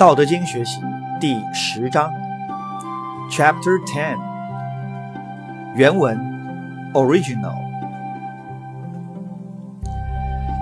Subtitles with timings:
[0.00, 0.80] 道德经学习
[1.20, 2.10] 第十章
[3.30, 4.16] ，Chapter Ten，
[5.74, 6.18] 原文
[6.94, 7.58] Original，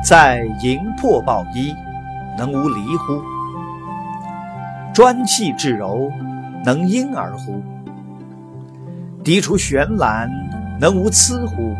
[0.04, 1.72] 在营破抱一，
[2.36, 3.22] 能无离乎？
[4.92, 6.10] 专气致柔，
[6.64, 7.62] 能婴儿乎？
[9.22, 10.28] 涤除玄览，
[10.80, 11.76] 能无疵乎？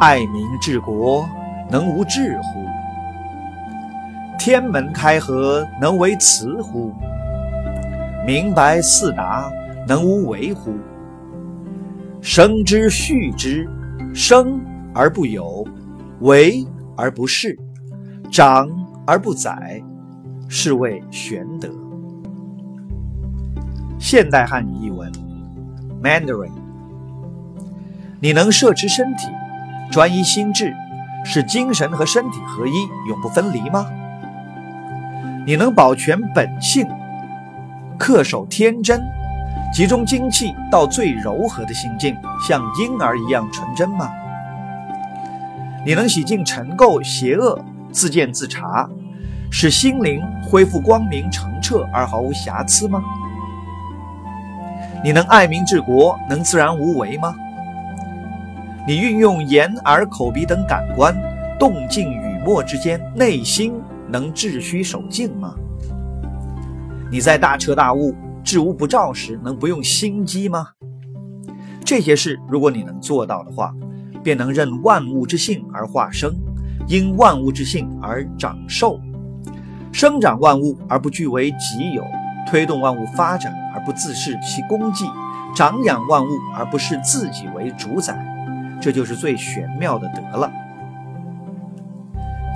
[0.00, 1.28] 爱民治国，
[1.70, 2.64] 能无智乎？
[4.38, 6.92] 天门开合，能为雌乎？
[8.26, 9.50] 明白四达，
[9.86, 10.74] 能无为乎？
[12.20, 13.68] 生之畜之，
[14.14, 14.60] 生
[14.94, 15.66] 而不有，
[16.20, 16.66] 为
[16.96, 17.56] 而不恃，
[18.30, 18.68] 长
[19.06, 19.82] 而不宰，
[20.48, 21.68] 是谓玄德。
[23.98, 25.10] 现代汉语译文
[26.02, 26.52] ：Mandarin。
[28.20, 29.28] 你能摄持身体，
[29.90, 30.74] 专一心智，
[31.24, 33.86] 使精神和身体合一，永不分离吗？
[35.46, 36.86] 你能保全本性，
[37.98, 38.98] 恪守天真，
[39.74, 42.16] 集中精气到最柔和的心境，
[42.48, 44.10] 像婴儿一样纯真吗？
[45.84, 48.88] 你能洗净尘垢邪恶，自见自察，
[49.50, 53.02] 使心灵恢复光明澄澈而毫无瑕疵吗？
[55.04, 57.34] 你能爱民治国，能自然无为吗？
[58.86, 61.14] 你运用眼耳口鼻等感官，
[61.58, 63.74] 动静与默之间，内心。
[64.14, 65.56] 能治虚守静吗？
[67.10, 70.68] 你在大彻大悟、治无不照时，能不用心机吗？
[71.84, 73.74] 这些事，如果你能做到的话，
[74.22, 76.32] 便能任万物之性而化生，
[76.86, 79.00] 因万物之性而长寿，
[79.90, 82.04] 生长万物而不据为己有，
[82.48, 85.06] 推动万物发展而不自视其功绩，
[85.56, 88.16] 长养万物而不视自己为主宰。
[88.80, 90.48] 这就是最玄妙的德了。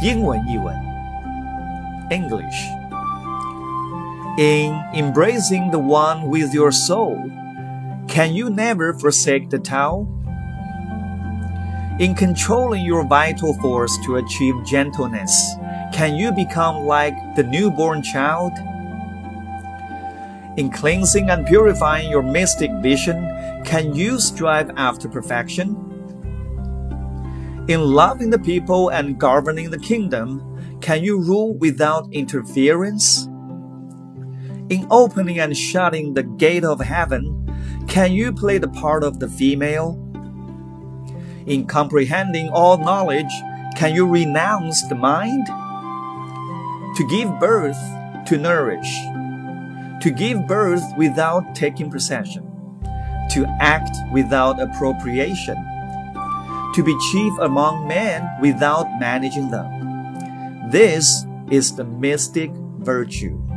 [0.00, 0.88] 英文译文。
[2.11, 2.67] English.
[4.39, 7.31] In embracing the one with your soul,
[8.09, 10.07] can you never forsake the Tao?
[11.99, 15.55] In controlling your vital force to achieve gentleness,
[15.93, 18.53] can you become like the newborn child?
[20.57, 23.17] In cleansing and purifying your mystic vision,
[23.65, 25.77] can you strive after perfection?
[27.69, 33.25] In loving the people and governing the kingdom, can you rule without interference?
[34.69, 37.34] In opening and shutting the gate of heaven,
[37.89, 39.94] can you play the part of the female?
[41.47, 43.33] In comprehending all knowledge,
[43.77, 45.47] can you renounce the mind?
[46.97, 47.78] To give birth,
[48.27, 48.93] to nourish.
[50.03, 52.45] To give birth without taking possession.
[53.33, 55.56] To act without appropriation.
[56.75, 59.78] To be chief among men without managing them
[60.71, 63.47] this is the mystic virtue.